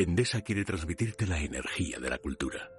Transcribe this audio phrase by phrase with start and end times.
[0.00, 2.70] Endesa quiere transmitirte la energía de la cultura,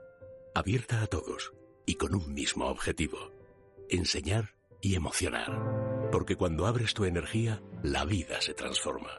[0.56, 1.54] abierta a todos
[1.86, 3.32] y con un mismo objetivo,
[3.92, 6.10] enseñar y emocionar.
[6.12, 9.12] Porque cuando abres tu energía, la vida se transforma.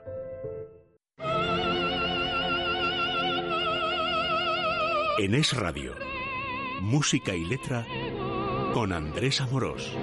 [5.21, 5.95] En Es Radio,
[6.81, 7.87] música y letra
[8.75, 9.97] con Andrés Amorós.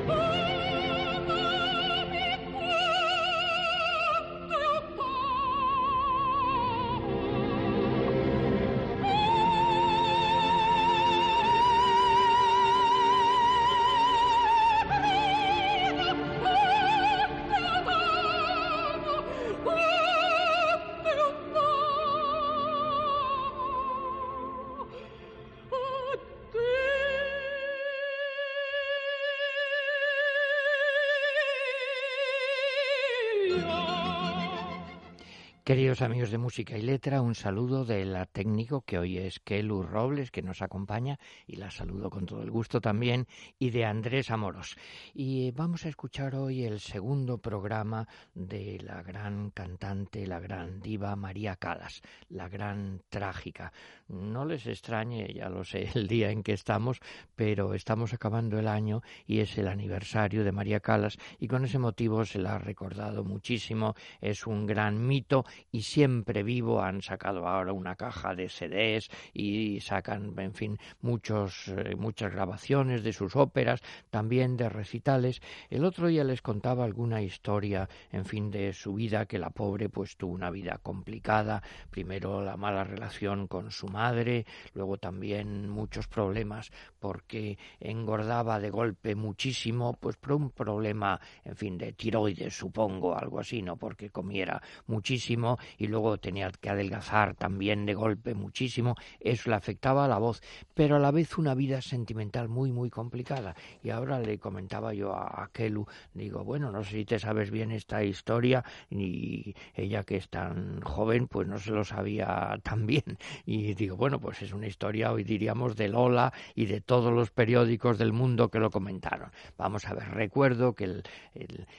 [36.30, 40.44] De música y letra, un saludo de la técnico que hoy es Kelu Robles, que
[40.44, 41.18] nos acompaña,
[41.48, 43.26] y la saludo con todo el gusto también,
[43.58, 44.76] y de Andrés Amoros.
[45.16, 51.16] Y vamos a escuchar hoy el segundo programa de la gran cantante, la gran diva
[51.16, 53.74] María Calas, la gran trágica.
[54.08, 57.00] No les extrañe, ya lo sé, el día en que estamos,
[57.36, 61.80] pero estamos acabando el año y es el aniversario de María Calas, y con ese
[61.80, 67.48] motivo se la ha recordado muchísimo, es un gran mito y siempre vivo han sacado
[67.48, 73.36] ahora una caja de CDs y sacan, en fin, muchos, eh, muchas grabaciones de sus
[73.36, 75.42] óperas, también de recitales.
[75.70, 79.90] El otro día les contaba alguna historia, en fin, de su vida, que la pobre
[79.90, 86.08] pues tuvo una vida complicada, primero la mala relación con su madre, luego también muchos
[86.08, 93.18] problemas porque engordaba de golpe muchísimo, pues por un problema, en fin, de tiroides, supongo,
[93.18, 98.96] algo así, no porque comiera muchísimo y luego tenía que adelgazar también de golpe muchísimo,
[99.20, 100.42] eso le afectaba a la voz,
[100.74, 103.56] pero a la vez una vida sentimental muy, muy complicada.
[103.84, 107.72] Y ahora le comentaba yo a, Kelu, digo, bueno, no sé si te sabes bien
[107.72, 113.18] esta historia, y ella que es tan joven, pues no se lo sabía tan bien.
[113.46, 117.32] Y digo, bueno, pues es una historia, hoy diríamos, de Lola y de todos los
[117.32, 119.32] periódicos del mundo que lo comentaron.
[119.58, 121.04] Vamos a ver, recuerdo que el,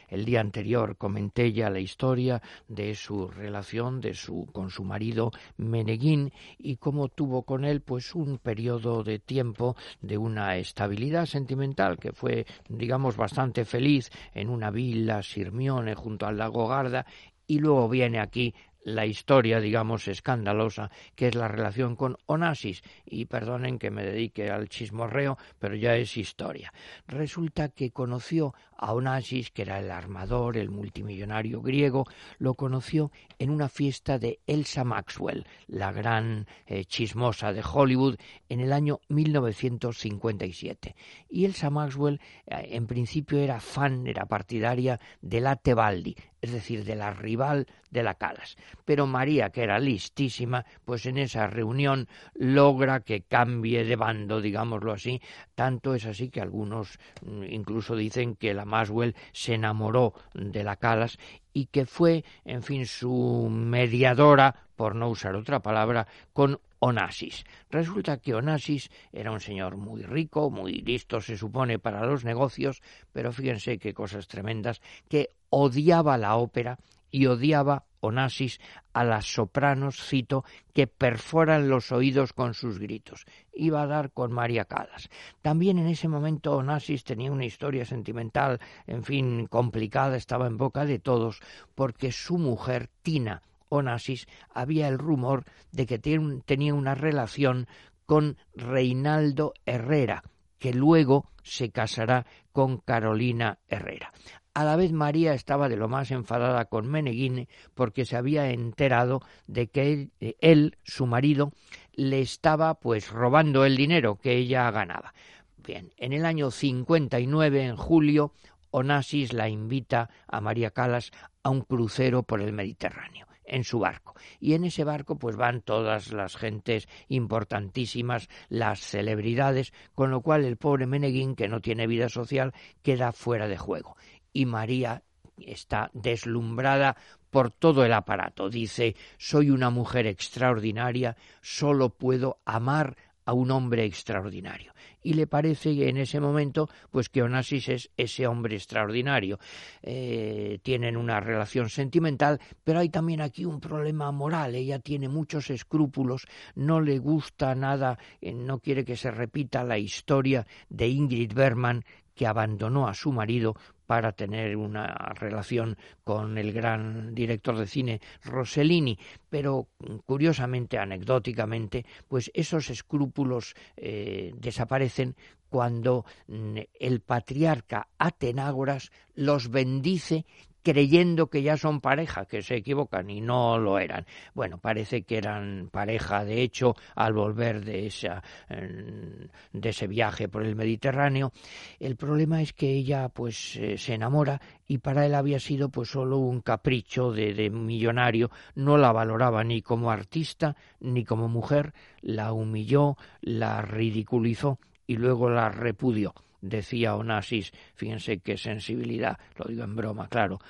[0.09, 5.31] el día anterior comenté ya la historia de su relación de su, con su marido
[5.57, 11.99] Meneguín y cómo tuvo con él pues un periodo de tiempo de una estabilidad sentimental
[11.99, 17.07] que fue digamos bastante feliz en una villa Sirmione junto al lago Garda
[17.47, 22.83] y luego viene aquí la historia, digamos, escandalosa, que es la relación con Onassis.
[23.05, 26.73] Y perdonen que me dedique al chismorreo, pero ya es historia.
[27.07, 32.07] Resulta que conoció a Onassis, que era el armador, el multimillonario griego,
[32.39, 38.17] lo conoció en una fiesta de Elsa Maxwell, la gran eh, chismosa de Hollywood,
[38.49, 40.97] en el año 1957.
[41.29, 46.85] Y Elsa Maxwell, eh, en principio, era fan, era partidaria de la Tebaldi, es decir,
[46.85, 48.57] de la rival de la Calas.
[48.85, 54.93] Pero María, que era listísima, pues en esa reunión logra que cambie de bando, digámoslo
[54.93, 55.21] así.
[55.55, 60.77] Tanto es así que algunos mm, incluso dicen que la Maswell se enamoró de la
[60.77, 61.19] Calas
[61.53, 67.45] y que fue, en fin, su mediadora, por no usar otra palabra, con Onassis.
[67.71, 72.83] Resulta que Onassis era un señor muy rico, muy listo, se supone, para los negocios,
[73.13, 76.79] pero fíjense qué cosas tremendas, que odiaba la ópera
[77.11, 78.61] y odiaba Onassis
[78.95, 83.27] a las sopranos, cito, que perforan los oídos con sus gritos.
[83.53, 85.11] Iba a dar con María Calas.
[85.43, 90.87] También en ese momento Onassis tenía una historia sentimental, en fin, complicada, estaba en boca
[90.87, 91.41] de todos,
[91.75, 97.67] porque su mujer, Tina, Onassis, había el rumor de que tenía una relación
[98.05, 100.25] con Reinaldo Herrera,
[100.59, 104.13] que luego se casará con Carolina Herrera.
[104.53, 109.23] A la vez María estaba de lo más enfadada con Meneghine porque se había enterado
[109.47, 110.11] de que él,
[110.41, 111.53] él, su marido,
[111.95, 115.15] le estaba pues robando el dinero que ella ganaba.
[115.57, 118.33] Bien, en el año 59, en julio,
[118.73, 121.13] Onassis la invita a María Calas
[121.45, 124.15] a un crucero por el Mediterráneo en su barco.
[124.39, 130.45] Y en ese barco pues van todas las gentes importantísimas, las celebridades, con lo cual
[130.45, 133.97] el pobre Meneguín, que no tiene vida social, queda fuera de juego.
[134.33, 135.03] Y María
[135.37, 136.97] está deslumbrada
[137.31, 138.49] por todo el aparato.
[138.49, 144.73] Dice, soy una mujer extraordinaria, solo puedo amar a un hombre extraordinario.
[145.03, 149.39] Y le parece en ese momento pues que Onassis es ese hombre extraordinario.
[149.83, 154.55] Eh, tienen una relación sentimental, pero hay también aquí un problema moral.
[154.55, 159.79] Ella tiene muchos escrúpulos, no le gusta nada, eh, no quiere que se repita la
[159.79, 161.85] historia de Ingrid Bergman
[162.15, 163.57] que abandonó a su marido
[163.91, 168.97] para tener una relación con el gran director de cine Rossellini,
[169.29, 169.67] pero
[170.07, 175.17] curiosamente, anecdóticamente, pues esos escrúpulos eh, desaparecen
[175.49, 180.25] cuando mm, el patriarca Atenágoras los bendice
[180.63, 184.07] creyendo que ya son pareja, que se equivocan y no lo eran.
[184.35, 190.45] Bueno, parece que eran pareja, de hecho, al volver de, esa, de ese viaje por
[190.45, 191.33] el Mediterráneo.
[191.79, 195.91] El problema es que ella pues eh, se enamora y para él había sido pues
[195.91, 201.73] solo un capricho de, de millonario, no la valoraba ni como artista ni como mujer,
[202.01, 209.65] la humilló, la ridiculizó y luego la repudió decía Onassis, fíjense qué sensibilidad, lo digo
[209.65, 210.41] en broma, claro,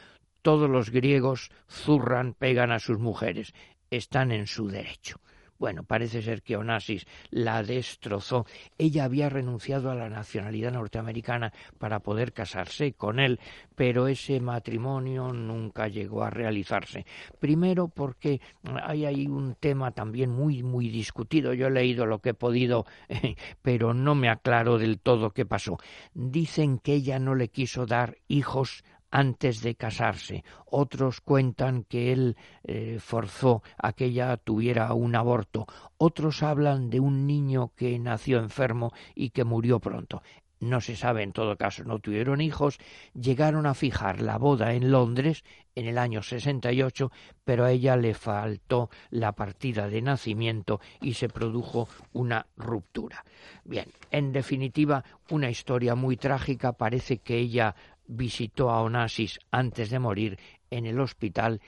[0.42, 3.52] todos los griegos zurran, pegan a sus mujeres,
[3.90, 5.20] están en su derecho.
[5.60, 8.46] Bueno, parece ser que Onassis la destrozó.
[8.78, 13.38] Ella había renunciado a la nacionalidad norteamericana para poder casarse con él,
[13.74, 17.04] pero ese matrimonio nunca llegó a realizarse.
[17.40, 18.40] Primero porque
[18.82, 21.52] hay ahí un tema también muy, muy discutido.
[21.52, 22.86] Yo he leído lo que he podido,
[23.60, 25.76] pero no me aclaro del todo qué pasó.
[26.14, 30.44] Dicen que ella no le quiso dar hijos antes de casarse.
[30.66, 35.66] Otros cuentan que él eh, forzó a que ella tuviera un aborto.
[35.98, 40.22] Otros hablan de un niño que nació enfermo y que murió pronto.
[40.60, 42.78] No se sabe en todo caso, no tuvieron hijos,
[43.14, 45.42] llegaron a fijar la boda en Londres
[45.74, 47.10] en el año 68,
[47.44, 53.24] pero a ella le faltó la partida de nacimiento y se produjo una ruptura.
[53.64, 57.74] Bien, en definitiva, una historia muy trágica, parece que ella
[58.10, 60.38] visitó a Onassis antes de morir
[60.70, 61.60] en el hospital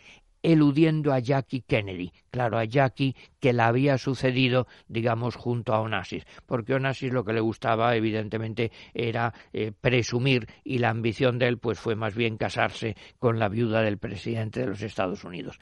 [0.43, 6.25] eludiendo a Jackie Kennedy, claro, a Jackie que la había sucedido, digamos, junto a Onassis,
[6.47, 11.59] porque Onassis lo que le gustaba, evidentemente, era eh, presumir y la ambición de él,
[11.59, 15.59] pues fue más bien casarse con la viuda del presidente de los Estados Unidos.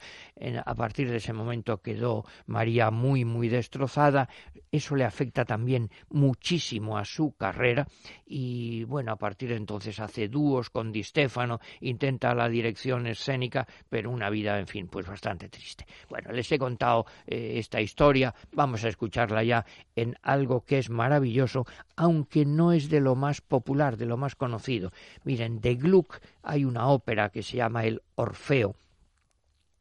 [0.65, 4.29] a partir de ese momento quedó María muy, muy destrozada,
[4.71, 7.85] eso le afecta también muchísimo a su carrera
[8.25, 13.67] y, bueno, a partir de entonces hace dúos con Di Stefano, intenta la dirección escénica,
[13.89, 15.85] pero una vida, en fin, pues bastante triste.
[16.09, 19.65] Bueno, les he contado eh, esta historia, vamos a escucharla ya
[19.95, 21.65] en algo que es maravilloso,
[21.95, 24.91] aunque no es de lo más popular, de lo más conocido.
[25.23, 28.75] Miren, de Gluck hay una ópera que se llama El Orfeo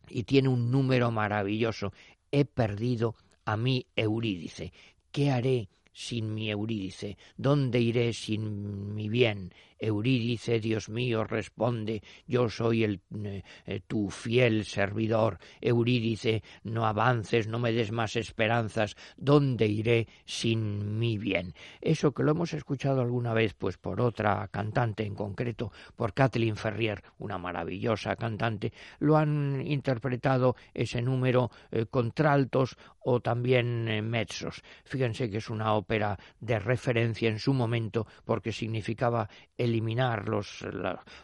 [0.09, 1.93] y tiene un número maravilloso.
[2.33, 4.73] He perdido a mi Eurídice.
[5.13, 7.19] ¿Qué haré sin mi Eurídice?
[7.37, 9.53] ¿Dónde iré sin mi bien?
[9.81, 15.39] Eurídice, Dios mío, responde, yo soy el, eh, eh, tu fiel servidor.
[15.61, 21.55] Eurídice, no avances, no me des más esperanzas, ¿dónde iré sin mi bien?
[21.81, 26.57] Eso que lo hemos escuchado alguna vez, pues por otra cantante en concreto, por Kathleen
[26.57, 34.63] Ferrier, una maravillosa cantante, lo han interpretado ese número eh, contraltos o también mezzos.
[34.85, 40.65] Fíjense que es una ópera de referencia en su momento porque significaba el eliminar los,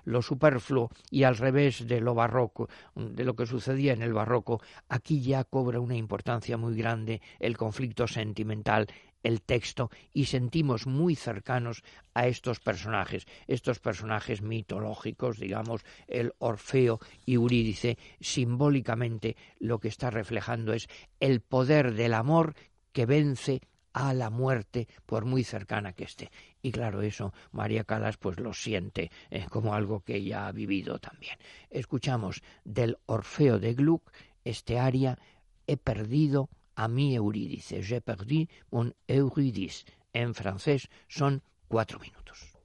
[0.05, 4.61] lo superfluo y al revés de lo barroco, de lo que sucedía en el barroco,
[4.89, 8.87] aquí ya cobra una importancia muy grande el conflicto sentimental
[9.27, 11.83] el texto y sentimos muy cercanos
[12.15, 20.11] a estos personajes, estos personajes mitológicos, digamos, el Orfeo y Eurídice, simbólicamente lo que está
[20.11, 20.89] reflejando es
[21.19, 22.55] el poder del amor
[22.93, 23.63] que vence
[23.97, 26.31] a la muerte por muy cercana que esté.
[26.61, 30.99] Y claro, eso María Calas pues lo siente eh, como algo que ella ha vivido
[30.99, 31.39] también.
[31.71, 34.13] Escuchamos del Orfeo de Gluck
[34.45, 35.19] este aria
[35.67, 37.83] He perdido a mi Eurídice.
[37.83, 39.85] J'ai perdu mon Eurydice.
[40.13, 42.56] En francés son cuatro minutos.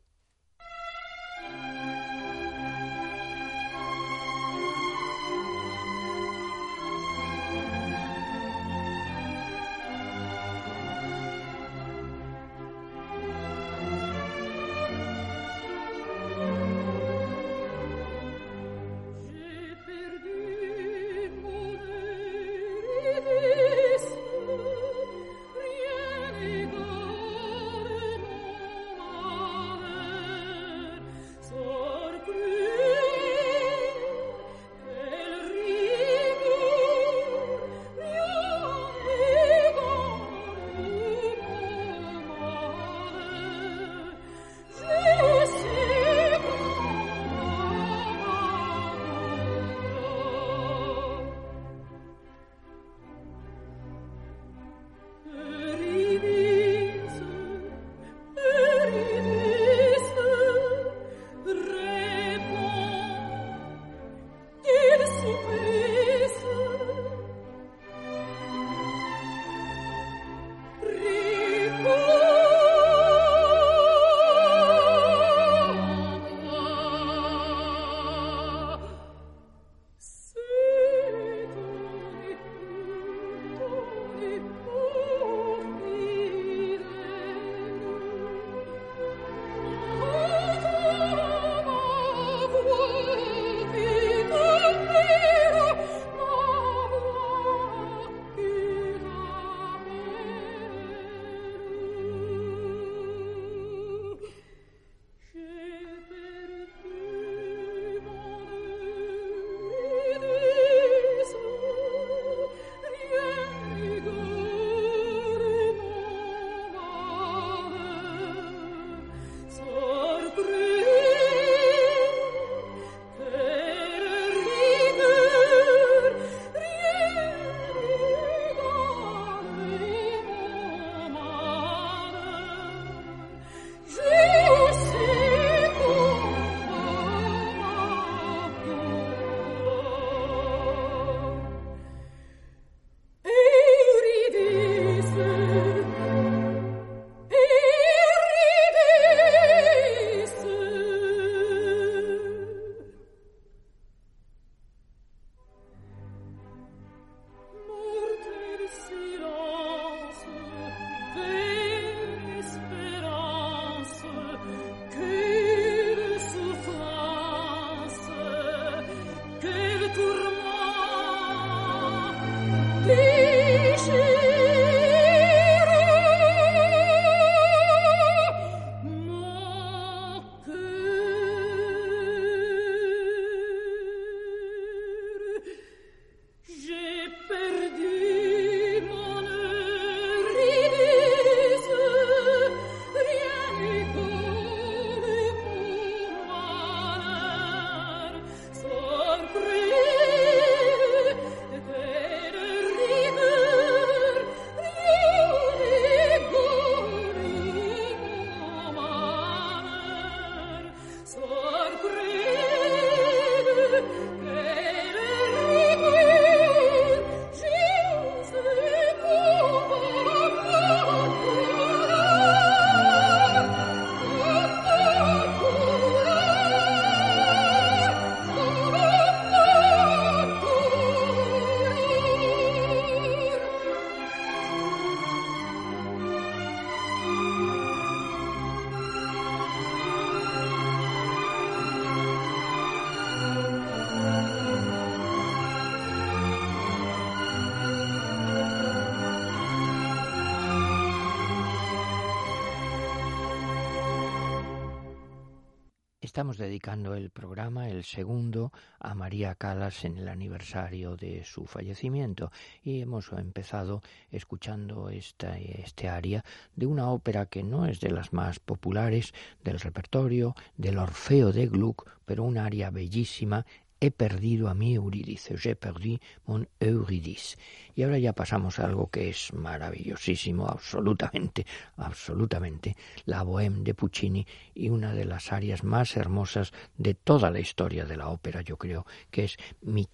[256.11, 262.33] Estamos dedicando el programa, el segundo, a María Calas en el aniversario de su fallecimiento.
[262.65, 268.11] Y hemos empezado escuchando esta, este aria de una ópera que no es de las
[268.11, 269.13] más populares
[269.45, 273.45] del repertorio, del Orfeo de Gluck, pero un aria bellísima
[273.81, 275.97] he perdido a mi Eurídice, j'ai perdu
[276.27, 277.35] mon Eurydice.
[277.75, 281.47] Y ahora ya pasamos a algo que es maravillosísimo, absolutamente,
[281.77, 287.39] absolutamente, la Bohème de Puccini y una de las arias más hermosas de toda la
[287.39, 289.87] historia de la ópera, yo creo, que es Mi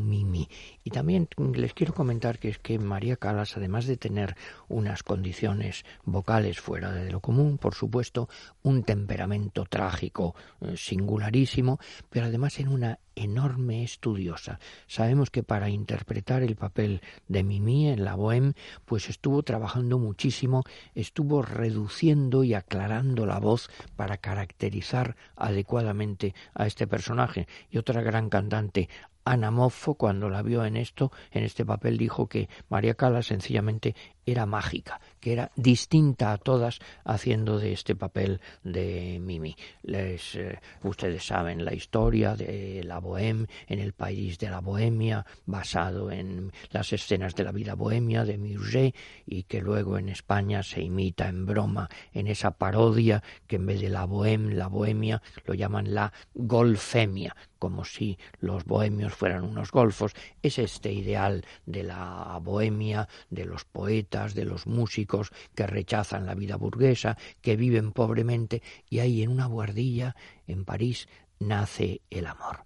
[0.00, 0.48] Mimi.
[0.84, 4.36] Y también les quiero comentar que es que María Calas, además de tener
[4.68, 8.28] unas condiciones vocales fuera de lo común, por supuesto,
[8.62, 14.58] un temperamento trágico eh, singularísimo, pero además en una enorme estudiosa.
[14.86, 18.54] Sabemos que para interpretar el papel de Mimi en la Bohème,
[18.84, 26.86] pues estuvo trabajando muchísimo, estuvo reduciendo y aclarando la voz para caracterizar adecuadamente a este
[26.86, 27.46] personaje.
[27.70, 28.88] Y otra gran cantante,
[29.24, 33.94] Ana Moffo, cuando la vio en esto, en este papel, dijo que María Cala sencillamente
[34.26, 39.56] era mágica, que era distinta a todas haciendo de este papel de Mimi.
[39.82, 45.26] Les, eh, ustedes saben la historia de la Bohème en el país de la Bohemia,
[45.46, 48.94] basado en las escenas de la vida bohemia de Murger
[49.26, 53.80] y que luego en España se imita en broma en esa parodia que en vez
[53.80, 59.70] de la Bohème, la Bohemia, lo llaman la Golfemia, como si los bohemios fueran unos
[59.70, 60.12] golfos.
[60.42, 66.34] Es este ideal de la Bohemia, de los poetas, de los músicos que rechazan la
[66.34, 70.14] vida burguesa, que viven pobremente, y ahí en una guardilla
[70.46, 71.08] en París
[71.40, 72.64] nace el amor.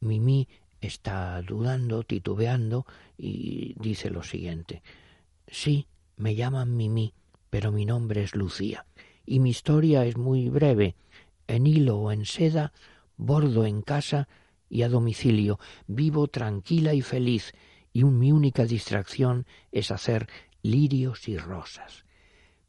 [0.00, 0.48] Mimi
[0.80, 2.86] está dudando, titubeando,
[3.16, 4.82] y dice lo siguiente
[5.46, 5.86] Sí,
[6.16, 7.14] me llaman Mimi,
[7.50, 8.86] pero mi nombre es Lucía,
[9.24, 10.96] y mi historia es muy breve.
[11.46, 12.72] En hilo o en seda,
[13.16, 14.28] bordo en casa
[14.68, 17.52] y a domicilio, vivo tranquila y feliz,
[17.92, 20.28] y mi única distracción es hacer
[20.62, 22.04] lirios y rosas.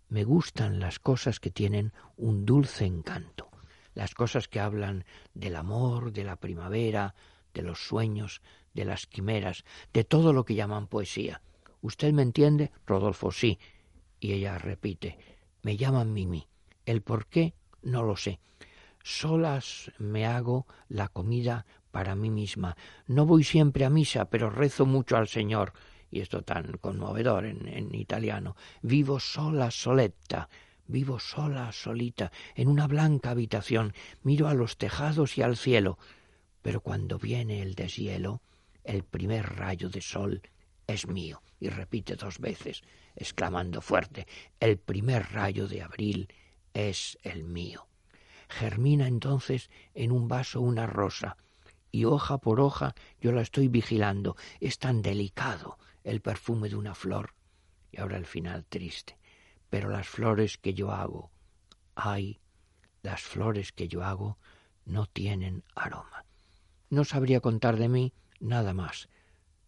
[0.10, 3.50] Me gustan las cosas que tienen un dulce encanto,
[3.94, 7.16] las cosas que hablan del amor, de la primavera,
[7.54, 8.42] de los sueños,
[8.74, 11.42] de las quimeras, de todo lo que llaman poesía.
[11.82, 12.72] ¿Usted me entiende?
[12.86, 13.60] Rodolfo, sí.
[14.20, 15.18] Y ella repite,
[15.62, 16.48] me llaman Mimi.
[16.86, 18.40] El por qué no lo sé.
[19.04, 22.76] Solas me hago la comida para mí misma.
[23.06, 25.74] No voy siempre a misa, pero rezo mucho al Señor.
[26.14, 28.56] Y esto tan conmovedor en, italiano.
[28.84, 30.48] Vivo sola, soletta.
[30.86, 33.96] Vivo sola, solita, en una blanca habitación.
[34.22, 35.98] Miro a los tejados y al cielo.
[36.62, 38.44] Pero cuando viene el deshielo,
[38.84, 40.44] el primer rayo de sol
[40.86, 41.42] es mío.
[41.60, 42.84] Y repite dos veces,
[43.16, 44.28] exclamando fuerte,
[44.60, 46.28] el primer rayo de abril
[46.76, 47.88] es el mío.
[48.50, 51.38] Germina entonces en un vaso una rosa,
[51.92, 54.36] y hoja por hoja yo la estoy vigilando.
[54.60, 57.34] Es tan delicado el perfume de una flor.
[57.92, 59.18] Y ahora el final triste.
[59.70, 61.32] Pero las flores que yo hago,
[61.96, 62.40] ay,
[63.02, 64.38] las flores que yo hago
[64.86, 66.26] no tienen aroma.
[66.90, 69.10] No sabría contar de mí nada más.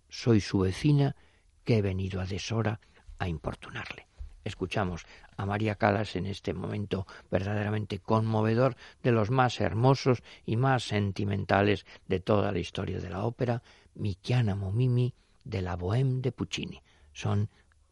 [0.09, 1.15] Soy su vecina
[1.63, 2.79] que he venido a deshora
[3.17, 4.07] a importunarle.
[4.43, 5.05] Escuchamos
[5.37, 11.85] a María Calas en este momento verdaderamente conmovedor, de los más hermosos y más sentimentales
[12.07, 13.63] de toda la historia de la ópera,
[13.95, 15.15] Mi chiama Mimi
[15.45, 16.81] de la Bohème de Puccini.
[17.13, 17.47] Son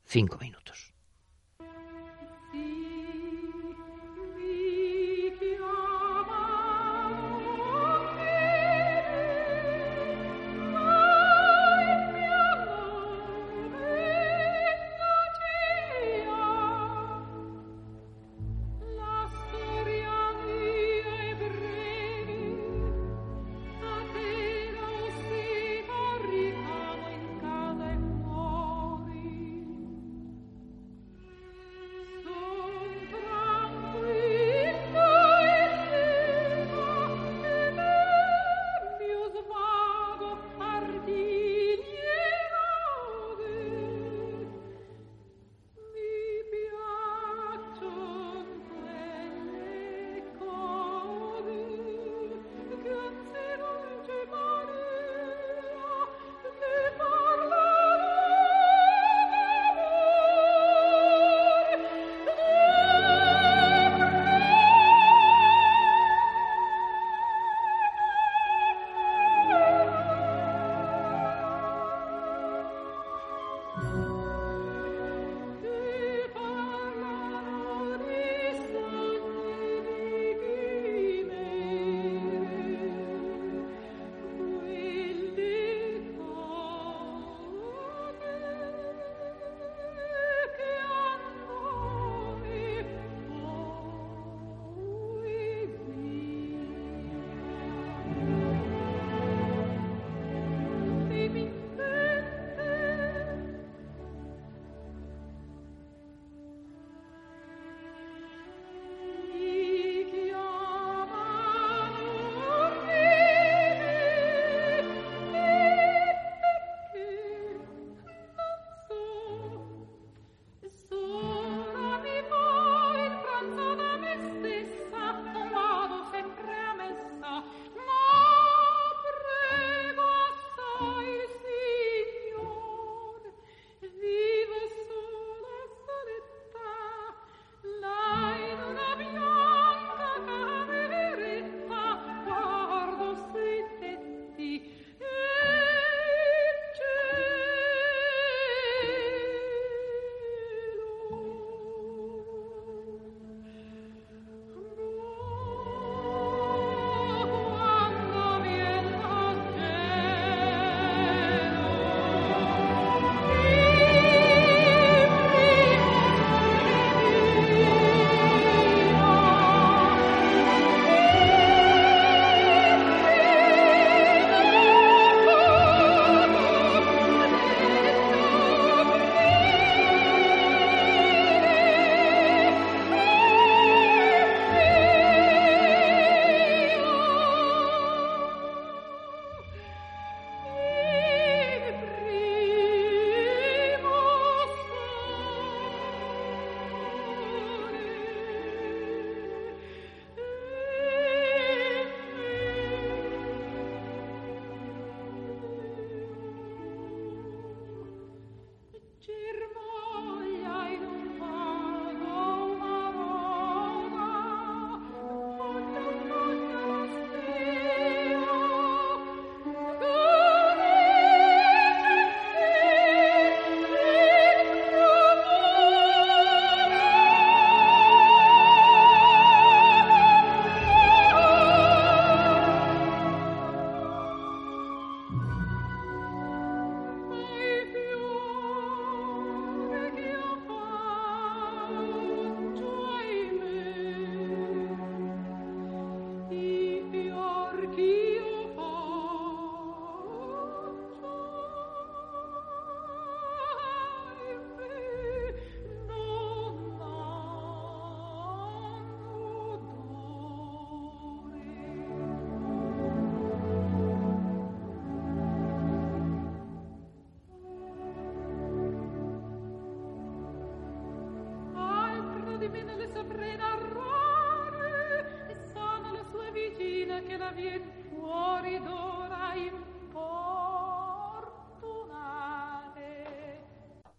[0.05, 0.92] cinco minutos.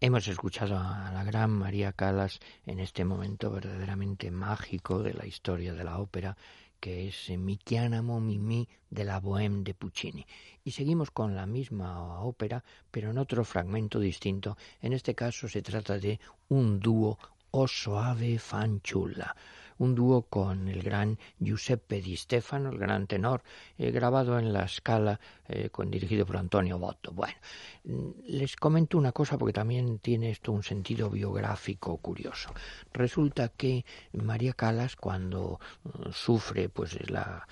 [0.05, 5.73] Hemos escuchado a la gran María Calas en este momento verdaderamente mágico de la historia
[5.73, 6.37] de la ópera,
[6.79, 10.23] que es Mi chianamo Mimi de la Bohème de Puccini.
[10.63, 14.59] Y seguimos con la misma ópera, pero en otro fragmento distinto.
[14.79, 17.17] En este caso se trata de un dúo
[17.61, 19.29] O Soave Fanciulla
[19.77, 23.43] un dúo con el gran Giuseppe Di Stefano, el gran tenor,
[23.77, 27.11] eh, grabado en la escala, eh, con, dirigido por Antonio Botto.
[27.11, 27.35] Bueno,
[27.83, 32.53] mm, les comento una cosa porque también tiene esto un sentido biográfico curioso.
[32.93, 37.47] Resulta que María Calas, cuando mm, sufre pues la,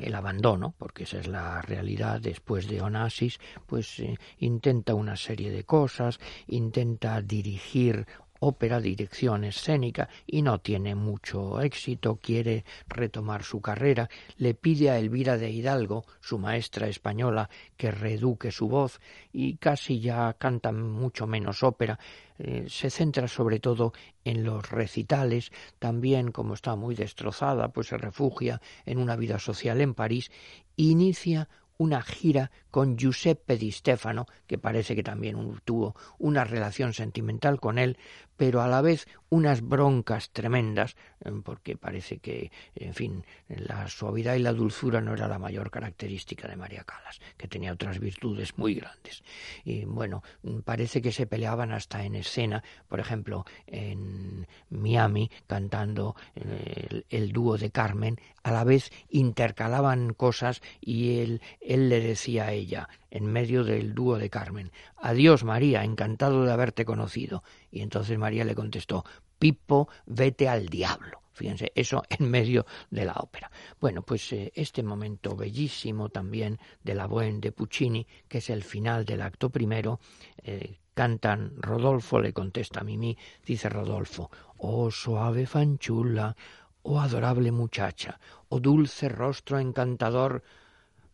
[0.00, 5.50] el abandono, porque esa es la realidad después de Onassis, pues eh, intenta una serie
[5.50, 8.06] de cosas, intenta dirigir
[8.44, 14.98] ópera, dirección escénica y no tiene mucho éxito, quiere retomar su carrera, le pide a
[14.98, 19.00] Elvira de Hidalgo, su maestra española, que reeduque su voz
[19.32, 22.00] y casi ya canta mucho menos ópera,
[22.38, 23.92] eh, se centra sobre todo
[24.24, 29.80] en los recitales, también como está muy destrozada, pues se refugia en una vida social
[29.80, 30.32] en París,
[30.74, 31.48] inicia
[31.82, 37.78] una gira con Giuseppe Di Stefano, que parece que también tuvo una relación sentimental con
[37.78, 37.98] él,
[38.36, 44.34] pero a la vez unas broncas tremendas, eh, porque parece que, en fin, la suavidad
[44.34, 48.58] y la dulzura no era la mayor característica de María Calas, que tenía otras virtudes
[48.58, 49.22] muy grandes.
[49.64, 50.22] Y bueno,
[50.64, 57.56] parece que se peleaban hasta en escena, por ejemplo, en Miami, cantando eh, el, dúo
[57.56, 63.26] de Carmen, a la vez intercalaban cosas y él, él le decía a ella, en
[63.26, 64.72] medio del dúo de Carmen.
[64.96, 67.44] Adiós, María, encantado de haberte conocido.
[67.70, 69.04] Y entonces María le contestó,
[69.38, 71.20] Pipo, vete al diablo.
[71.34, 73.50] Fíjense, eso en medio de la ópera.
[73.78, 78.64] Bueno, pues eh, este momento bellísimo también de la Bohème de Puccini, que es el
[78.64, 80.00] final del acto primero,
[80.42, 86.34] eh, cantan Rodolfo, le contesta a Mimi, dice Rodolfo, oh suave fanchulla,
[86.82, 90.42] oh adorable muchacha, oh dulce rostro encantador,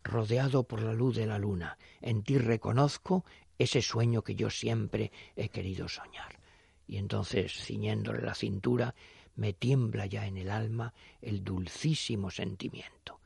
[0.02, 1.78] rodeado por la luz de la luna.
[2.00, 3.24] En ti reconozco
[3.58, 6.38] ese sueño que yo siempre he querido soñar.
[6.87, 8.94] Y entonces, ciñéndole la cintura,
[9.37, 13.20] me tiembla ya en el alma el dulcísimo sentimiento.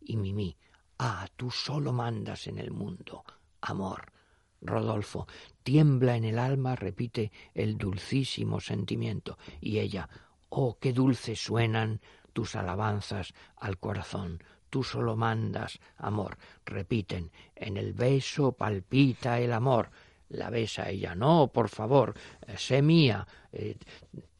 [0.00, 0.56] Y Mimi,
[0.98, 3.24] ah, tú solo mandas en el mundo,
[3.60, 4.12] amor.
[4.60, 5.28] Rodolfo,
[5.62, 9.38] tiembla en el alma, repite el dulcísimo sentimiento.
[9.60, 10.08] Y ella,
[10.48, 12.00] oh, qué dulces suenan
[12.32, 16.38] tus alabanzas al corazón, tú solo mandas amor.
[16.64, 19.90] Repiten, en el beso palpita el amor.
[20.30, 22.14] La besa ella, no, por favor,
[22.46, 23.76] eh, sé mía, eh,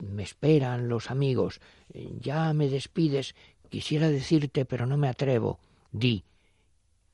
[0.00, 1.62] me esperan los amigos,
[1.94, 3.34] eh, ya me despides,
[3.70, 5.58] quisiera decirte, pero no me atrevo.
[5.90, 6.24] Di,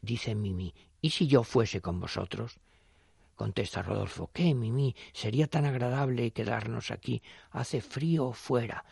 [0.03, 2.59] dice Mimi, ¿y si yo fuese con vosotros?
[3.37, 4.94] Contesta Rodolfo, ¿qué, Mimi?
[5.12, 7.22] Sería tan agradable quedarnos aquí.
[7.50, 8.85] Hace frío fuera.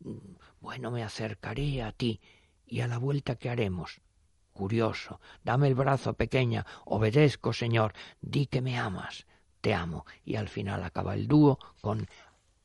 [0.00, 0.16] Mm,
[0.60, 2.20] bueno, me acercaré a ti
[2.68, 4.00] y a la vuelta que haremos.
[4.52, 9.26] Curioso, dame el brazo, pequeña, obedezco, Señor, di que me amas,
[9.60, 10.04] te amo.
[10.24, 12.08] Y al final acaba el dúo con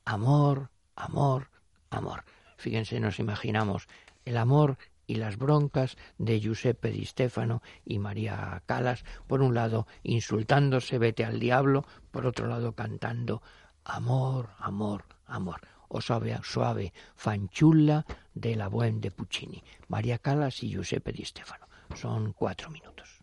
[0.04, 1.50] amor, amor,
[1.90, 2.24] amor.
[2.56, 3.86] Fíjense, nos imaginamos
[4.24, 9.86] el amor y las broncas de Giuseppe Di Stefano y María Calas, por un lado
[10.02, 13.42] insultándose, vete al diablo, por otro lado cantando
[13.84, 19.62] amor, amor, amor o suave, suave fanciulla de la Bohème de Puccini.
[19.88, 21.66] María Calas y Giuseppe Di Stefano.
[21.94, 23.22] Son cuatro minutos.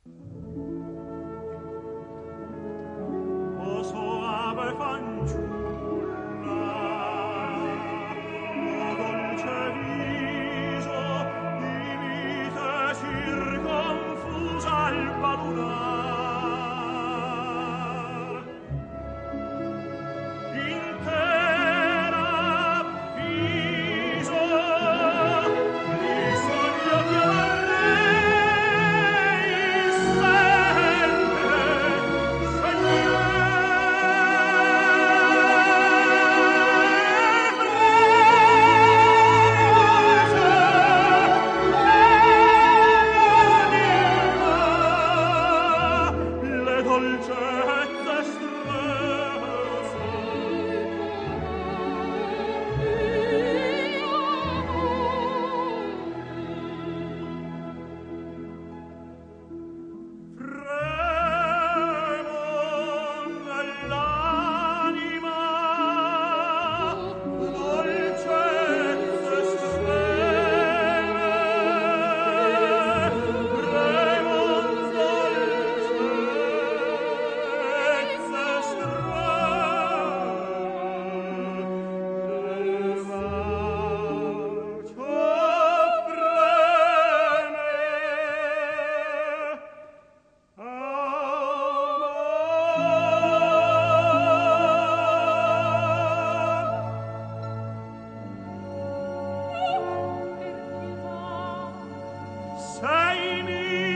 [102.81, 103.90] sei mir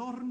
[0.00, 0.29] torno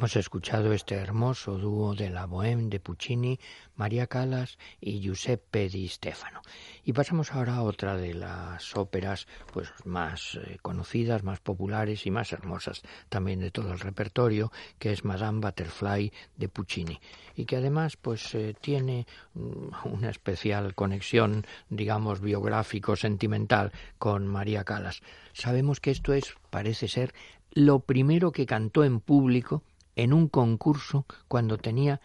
[0.00, 3.38] Hemos escuchado este hermoso dúo de la Bohème de Puccini,
[3.76, 6.40] María Callas y Giuseppe Di Stefano.
[6.86, 12.10] Y pasamos ahora a otra de las óperas pues más eh, conocidas, más populares y
[12.10, 16.98] más hermosas también de todo el repertorio, que es Madame Butterfly de Puccini
[17.36, 24.64] y que además pues eh, tiene mm, una especial conexión, digamos, biográfico sentimental con María
[24.64, 25.02] Callas.
[25.34, 27.12] Sabemos que esto es parece ser
[27.52, 29.62] lo primero que cantó en público
[29.96, 32.00] en un concurso cuando tenía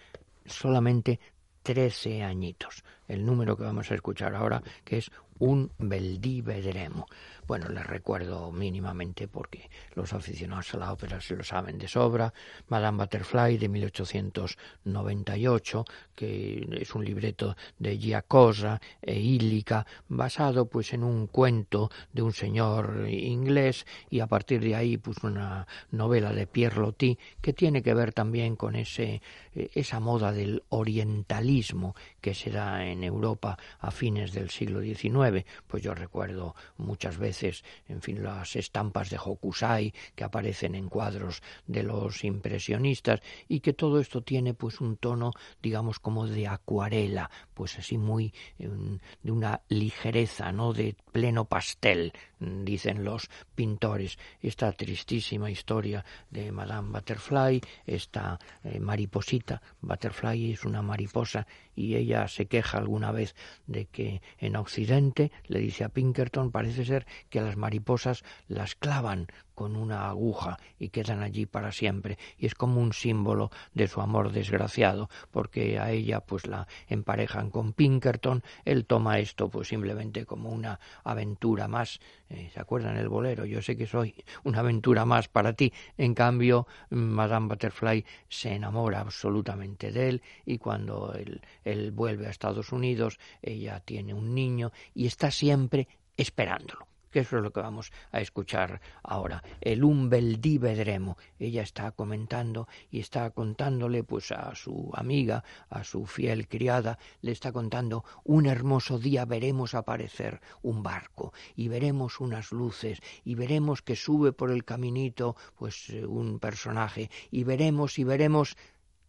[0.46, 1.20] solamente
[1.64, 2.84] trece añitos.
[3.08, 7.08] El número que vamos a escuchar ahora, que es un Beldì vedremo.
[7.48, 12.34] Bueno, les recuerdo mínimamente porque los aficionados a la ópera se lo saben de sobra.
[12.70, 21.04] Madame Butterfly de 1898, que es un libreto de Giacosa e Illica, basado pues en
[21.04, 26.48] un cuento de un señor inglés y a partir de ahí pues una novela de
[26.48, 29.22] Pierre Loti que tiene que ver también con ese
[29.54, 35.46] eh, esa moda del orientalismo que se da en Europa a fines del siglo XIX.
[35.68, 41.42] Pues yo recuerdo muchas veces en fin, las estampas de Hokusai que aparecen en cuadros
[41.68, 47.30] de los impresionistas y que todo esto tiene pues un tono, digamos, como de acuarela,
[47.54, 50.74] pues así muy em, de una ligereza, ¿no?
[50.74, 54.18] De pleno pastel, dicen los pintores.
[54.42, 62.28] Esta tristísima historia de Madame Butterfly, esta eh, mariposita, Butterfly es una mariposa y ella
[62.28, 63.36] se queja alguna vez
[63.68, 69.28] de que en Occidente, le dice a Pinkerton, parece ser que las mariposas las clavan
[69.56, 72.18] con una aguja y quedan allí para siempre.
[72.38, 77.50] Y es como un símbolo de su amor desgraciado porque a ella pues la emparejan
[77.50, 78.42] con Pinkerton.
[78.64, 82.00] Él toma esto pues simplemente como una aventura más.
[82.30, 85.74] Eh, se acuerdan el bolero yo sé que soy una aventura más para ti.
[85.98, 92.30] En cambio Madame Butterfly se enamora absolutamente de él y cuando él, él vuelve a
[92.30, 97.62] Estados Unidos ella tiene un niño y está siempre esperándolo que eso es lo que
[97.62, 99.42] vamos a escuchar ahora.
[99.62, 101.18] El un di vedremo.
[101.40, 107.32] Ella está comentando y está contándole pues a su amiga, a su fiel criada, le
[107.32, 113.82] está contando un hermoso día veremos aparecer un barco y veremos unas luces y veremos
[113.82, 118.58] que sube por el caminito pues eh, un personaje y veremos y veremos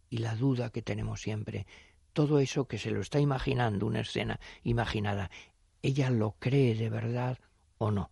[0.09, 1.67] y la duda que tenemos siempre
[2.13, 5.29] todo eso que se lo está imaginando, una escena imaginada,
[5.83, 7.37] ella lo cree de verdad
[7.77, 8.09] o no.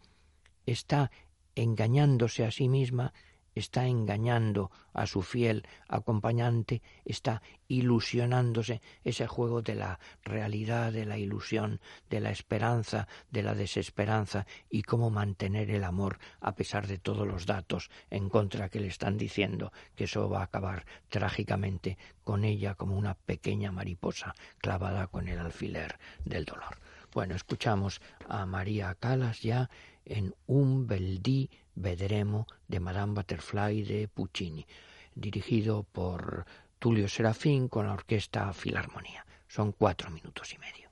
[0.65, 1.11] Está
[1.55, 3.13] engañándose a sí misma,
[3.55, 11.17] está engañando a su fiel acompañante, está ilusionándose ese juego de la realidad, de la
[11.17, 16.97] ilusión, de la esperanza, de la desesperanza y cómo mantener el amor a pesar de
[16.97, 21.97] todos los datos en contra que le están diciendo que eso va a acabar trágicamente
[22.23, 26.84] con ella como una pequeña mariposa clavada con el alfiler del dolor.
[27.15, 29.69] Bueno, escuchamos a María Calas ya
[30.03, 34.67] en Un Beldí Vedremo de Madame Butterfly de Puccini,
[35.15, 36.45] dirigido por
[36.77, 39.25] Tulio Serafín con la Orquesta Filarmonía.
[39.47, 40.89] Son cuatro minutos y medio.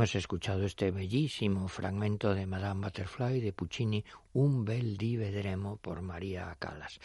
[0.00, 6.00] Hemos escuchado este bellísimo fragmento de Madame Butterfly de Puccini, Un bel di vedremo por
[6.00, 6.98] María Calas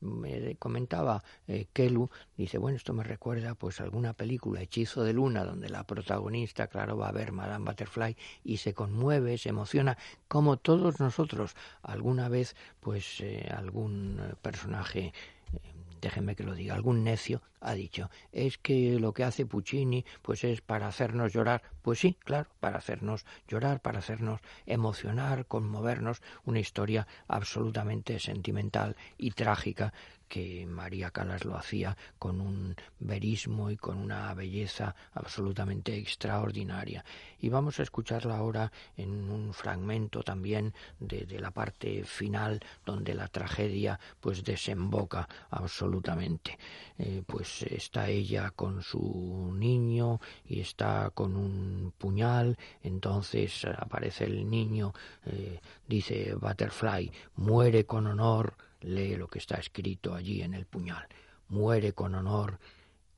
[0.00, 5.44] me comentaba eh, Kelu, dice, bueno, esto me recuerda pues alguna película, Hechizo de Luna,
[5.44, 10.56] donde la protagonista, claro, va a ver Madame Butterfly y se conmueve, se emociona, como
[10.56, 15.12] todos nosotros, alguna vez, pues eh, algún personaje
[16.00, 20.44] déjenme que lo diga, algún necio ha dicho, es que lo que hace Puccini pues
[20.44, 21.62] es para hacernos llorar.
[21.82, 29.32] Pues sí, claro, para hacernos llorar, para hacernos emocionar, conmovernos, una historia absolutamente sentimental y
[29.32, 29.92] trágica
[30.28, 37.04] que María Calas lo hacía con un verismo y con una belleza absolutamente extraordinaria.
[37.40, 43.28] Y vamos a escucharla ahora en un fragmento también de, la parte final donde la
[43.28, 46.58] tragedia pues desemboca absolutamente.
[46.98, 54.48] Eh, pues está ella con su niño y está con un puñal, entonces aparece el
[54.50, 54.92] niño,
[55.26, 61.06] eh, dice Butterfly, muere con honor, lee lo que está escrito allí en el puñal.
[61.48, 62.58] Muere con honor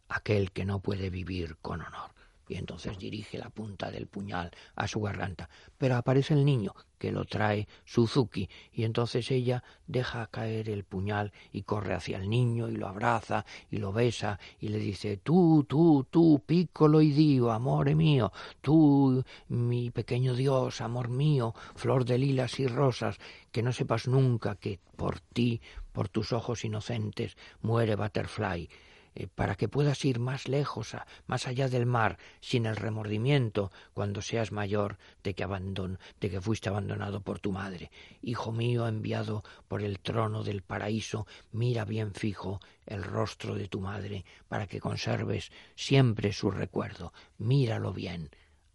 [0.08, 2.10] aquel que no puede vivir con honor.
[2.50, 5.48] Y entonces dirige la punta del puñal a su garganta.
[5.78, 11.32] Pero aparece el niño, que lo trae Suzuki, y entonces ella deja caer el puñal
[11.52, 15.64] y corre hacia el niño y lo abraza y lo besa y le dice Tú,
[15.68, 22.18] tú, tú, piccolo y dio, amore mío, tú, mi pequeño Dios, amor mío, flor de
[22.18, 23.18] lilas y rosas,
[23.52, 25.60] que no sepas nunca que por ti,
[25.92, 28.68] por tus ojos inocentes, muere Butterfly
[29.14, 30.96] eh, para que puedas ir más lejos,
[31.26, 36.40] más allá del mar, sin el remordimiento cuando seas mayor de que abandon, de que
[36.40, 37.90] fuiste abandonado por tu madre.
[38.22, 43.80] Hijo mío enviado por el trono del paraíso, mira bien fijo el rostro de tu
[43.80, 47.12] madre, para que conserves siempre su recuerdo.
[47.38, 48.30] Míralo bien.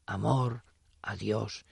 [0.06, 0.64] Amor,
[1.02, 1.66] adiós,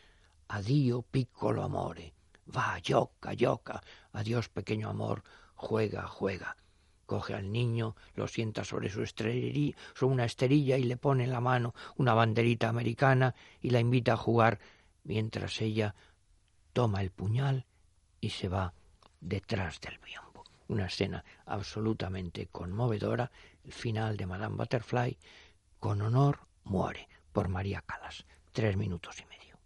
[0.47, 2.13] adio piccolo amore.
[2.55, 3.83] Va, yoca, yoca,
[4.13, 5.23] adiós pequeño amor,
[5.55, 6.57] juega, juega
[7.05, 11.31] coge al niño, lo sienta sobre su esterilla, sobre una esterilla y le pone en
[11.31, 14.59] la mano una banderita americana y la invita a jugar
[15.03, 15.95] mientras ella
[16.71, 17.65] toma el puñal
[18.19, 18.73] y se va
[19.19, 20.43] detrás del biombo.
[20.67, 23.31] Una escena absolutamente conmovedora,
[23.63, 25.17] el final de Madame Butterfly,
[25.79, 28.25] con honor muere por María Calas.
[28.51, 29.57] Tres minutos y medio.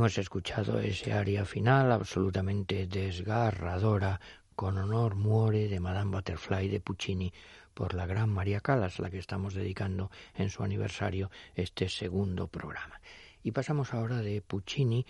[0.00, 4.18] Hemos escuchado ese aria final absolutamente desgarradora,
[4.56, 7.30] con honor muere de Madame Butterfly de Puccini
[7.74, 12.98] por la gran María Calas, la que estamos dedicando en su aniversario este segundo programa.
[13.42, 15.04] Y pasamos ahora de Puccini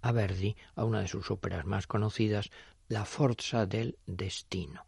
[0.00, 2.50] a Verdi, a una de sus óperas más conocidas,
[2.88, 4.84] La Forza del Destino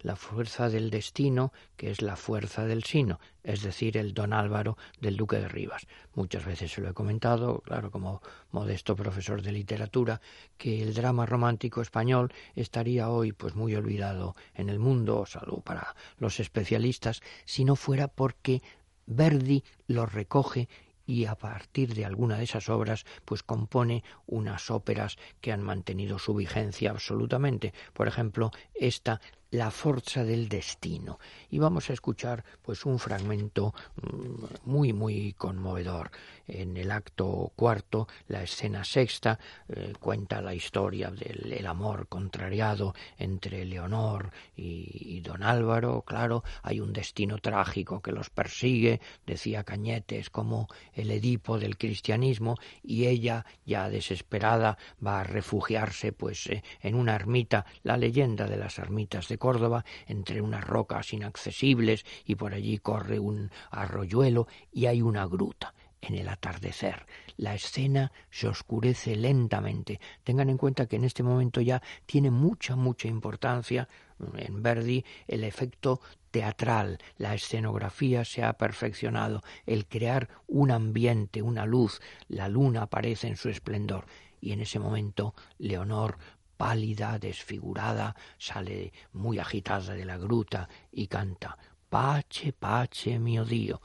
[0.00, 4.76] la fuerza del destino, que es la fuerza del sino, es decir, el don Álvaro
[5.00, 5.86] del duque de Rivas.
[6.14, 10.20] Muchas veces se lo he comentado, claro, como modesto profesor de literatura,
[10.58, 15.94] que el drama romántico español estaría hoy pues muy olvidado en el mundo, salvo para
[16.18, 18.62] los especialistas, si no fuera porque
[19.06, 20.68] Verdi lo recoge
[21.06, 26.18] y a partir de alguna de esas obras pues compone unas óperas que han mantenido
[26.18, 27.72] su vigencia absolutamente.
[27.92, 29.20] Por ejemplo, esta
[29.50, 31.18] la fuerza del destino.
[31.50, 36.10] Y vamos a escuchar pues un fragmento mm, muy muy conmovedor.
[36.48, 39.38] En el acto cuarto, la escena sexta
[39.68, 46.02] eh, cuenta la historia del amor contrariado entre Leonor y, don Álvaro.
[46.02, 52.56] Claro, hay un destino trágico que los persigue, decía Cañetes, como el Edipo del cristianismo,
[52.82, 58.56] y ella, ya desesperada, va a refugiarse pues eh, en una ermita, la leyenda de
[58.56, 64.86] las ermitas de Córdoba, entre unas rocas inaccesibles, y por allí corre un arroyuelo y
[64.86, 67.06] hay una gruta en el atardecer.
[67.36, 70.00] La escena se oscurece lentamente.
[70.24, 73.88] Tengan en cuenta que en este momento ya tiene mucha, mucha importancia
[74.36, 76.00] en Verdi el efecto
[76.32, 83.28] teatral, la escenografía se ha perfeccionado, el crear un ambiente, una luz, la luna aparece
[83.28, 84.06] en su esplendor
[84.40, 86.18] y en ese momento Leonor
[86.56, 91.56] pálida, desfigurada, sale muy agitada de la gruta y canta
[91.88, 93.80] Pace, pace, mio Dio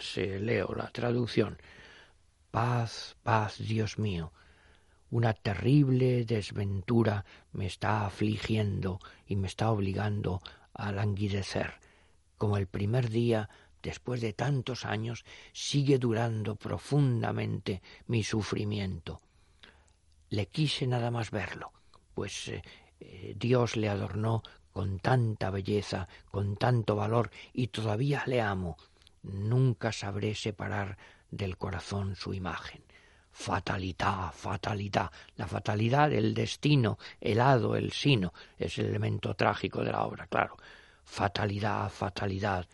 [0.00, 1.58] se leo la traducción.
[2.50, 4.32] Paz, paz, Dios mío.
[5.10, 10.40] Una terrible desventura me está afligiendo y me está obligando
[10.72, 11.74] a languidecer.
[12.36, 13.48] Como el primer día,
[13.82, 19.20] después de tantos años, sigue durando profundamente mi sufrimiento.
[20.30, 21.72] Le quise nada más verlo,
[22.14, 22.62] pues eh,
[23.00, 24.42] eh, Dios le adornó
[24.72, 28.76] con tanta belleza, con tanto valor, y todavía le amo,
[29.22, 30.98] nunca sabré separar
[31.30, 32.82] del corazón su imagen.
[33.30, 39.92] Fatalidad, fatalidad, la fatalidad, el destino, el hado, el sino, es el elemento trágico de
[39.92, 40.56] la obra, claro.
[41.04, 42.66] Fatalidad, fatalidad,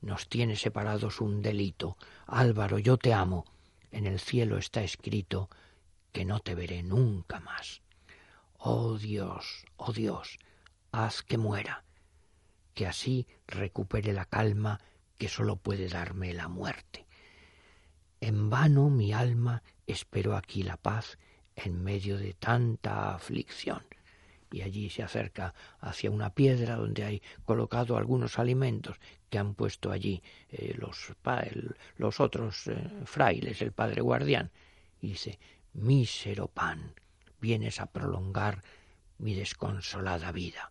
[0.00, 1.96] nos tiene separados un delito.
[2.26, 3.44] Álvaro, yo te amo.
[3.90, 5.50] En el cielo está escrito
[6.12, 7.82] que no te veré nunca más.
[8.70, 10.38] Oh Dios, oh Dios,
[10.92, 11.84] haz que muera,
[12.74, 14.78] que así recupere la calma
[15.16, 17.06] que sólo puede darme la muerte.
[18.20, 21.16] En vano mi alma esperó aquí la paz
[21.56, 23.82] en medio de tanta aflicción.
[24.52, 28.98] Y allí se acerca hacia una piedra donde hay colocado algunos alimentos
[29.30, 31.14] que han puesto allí eh, los,
[31.96, 34.50] los, otros eh, frailes, el padre guardián.
[35.00, 35.38] Y dice,
[35.72, 36.92] mísero pan,
[37.40, 38.62] vienes a prolongar
[39.18, 40.70] mi desconsolada vida.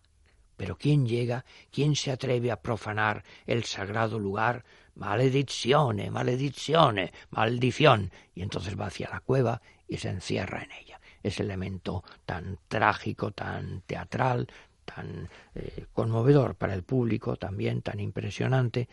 [0.56, 1.44] Pero ¿quién llega?
[1.70, 4.64] ¿Quién se atreve a profanar el sagrado lugar?
[4.96, 8.10] Maledizione, maledizione, maldición.
[8.34, 11.00] Y entonces va hacia la cueva y se encierra en ella.
[11.22, 14.48] Ese elemento tan trágico, tan teatral,
[14.84, 18.88] tan eh, conmovedor para el público, también tan impresionante.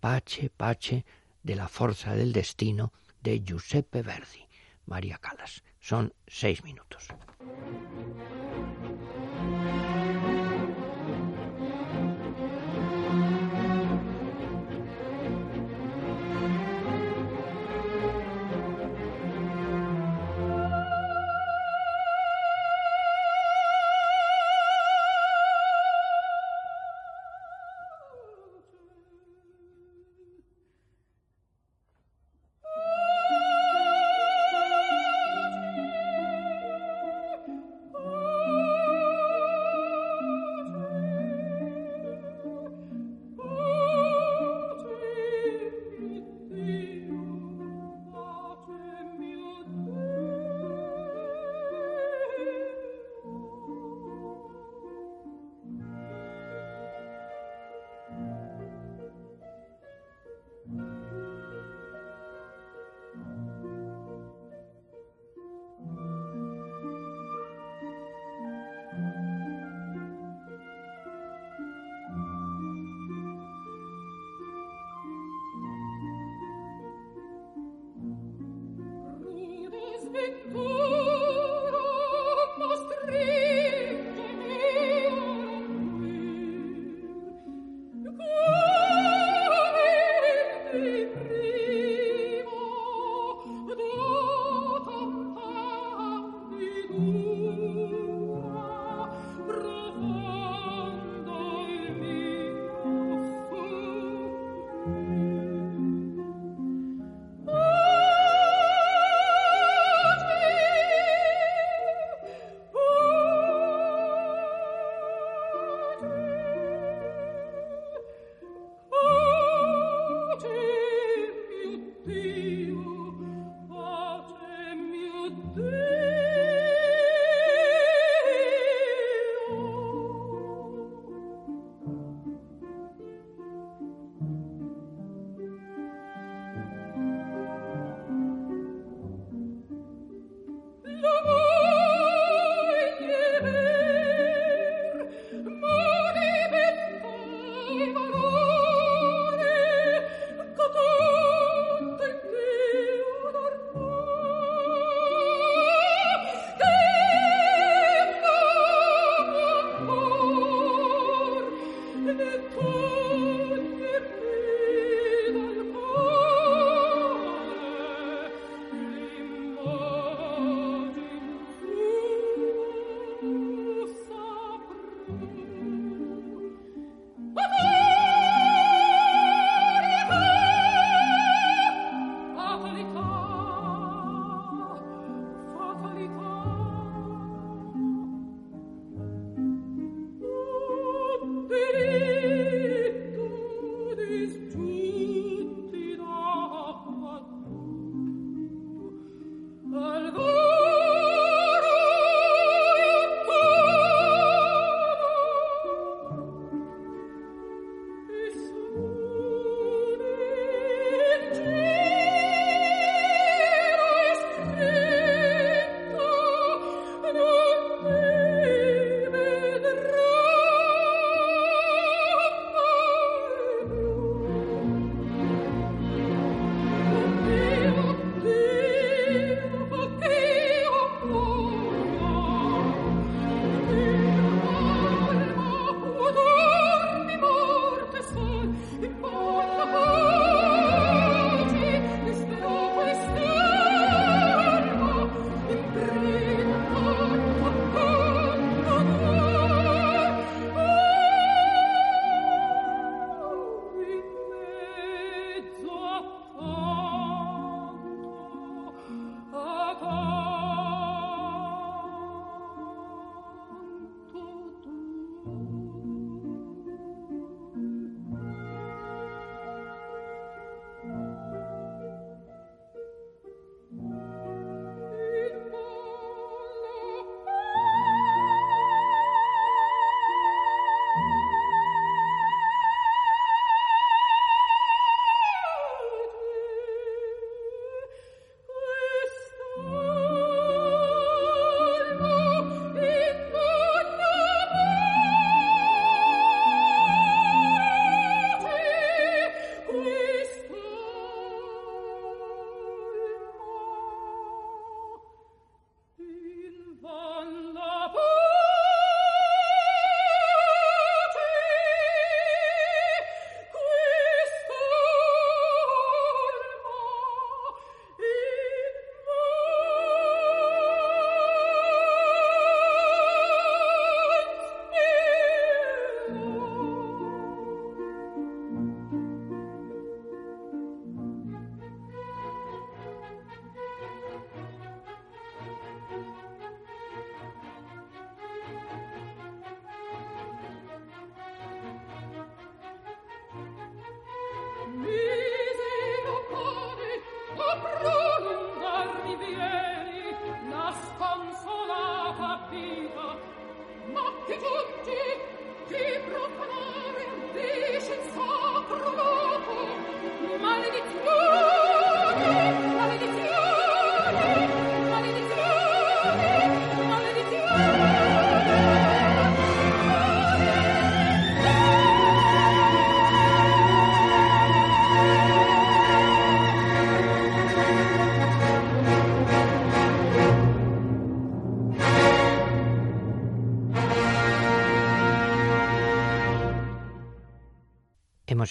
[0.00, 1.04] Pache, Pache,
[1.44, 2.92] de la fuerza del destino,
[3.22, 4.48] de Giuseppe Verdi.
[4.86, 5.62] María Calas.
[5.88, 7.08] Son seis minutos.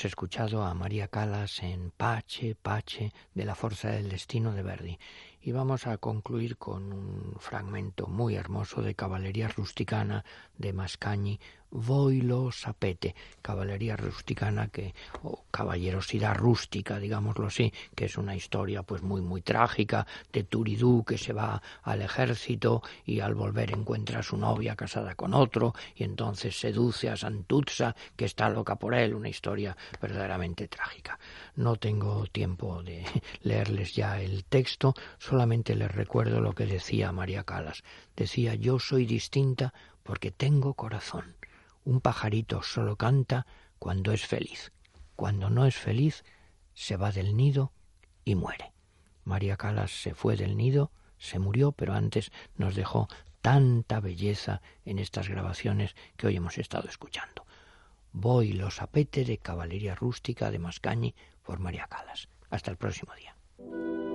[0.06, 5.00] Escuchado a María Calas en Pache, Pache, de la Fuerza del Destino de Verdi.
[5.48, 10.26] Y vamos a concluir con un fragmento muy hermoso de Caballería Rusticana
[10.58, 11.40] de Mascagni,
[11.70, 19.02] Voilo Sapete, caballería rusticana que, o caballerosidad rústica, digámoslo así, que es una historia pues
[19.02, 24.24] muy muy trágica de Turidú que se va al ejército y al volver encuentra a
[24.24, 29.14] su novia casada con otro y entonces seduce a Santuzza que está loca por él,
[29.14, 31.20] una historia verdaderamente trágica.
[31.56, 33.04] No tengo tiempo de
[33.42, 34.94] leerles ya el texto,
[35.38, 37.84] solamente les recuerdo lo que decía María Calas.
[38.16, 39.72] Decía yo soy distinta
[40.02, 41.36] porque tengo corazón
[41.86, 43.46] un pajarito solo canta
[43.78, 44.72] cuando es feliz.
[45.16, 46.26] Cuando no es feliz,
[46.74, 47.72] se va del nido
[48.26, 48.74] y muere.
[49.26, 53.08] María Calas se fue del nido, se murió, pero antes nos dejó
[53.42, 57.46] tanta belleza en estas grabaciones que hoy hemos estado escuchando.
[58.12, 61.14] Voy los apete de Caballería Rústica de Mascañi
[61.44, 62.28] por María Calas.
[62.50, 64.07] Hasta el próximo día.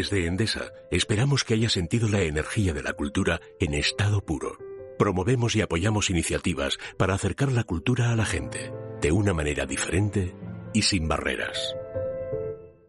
[0.00, 4.56] Desde Endesa esperamos que haya sentido la energía de la cultura en estado puro.
[4.98, 8.72] Promovemos y apoyamos iniciativas para acercar la cultura a la gente
[9.02, 10.34] de una manera diferente
[10.72, 11.76] y sin barreras.